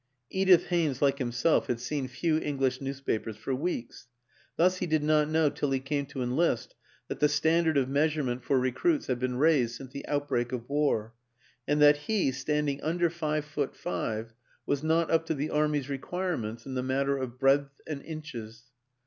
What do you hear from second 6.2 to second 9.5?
enlist that the stand ard of measurement for recruits had been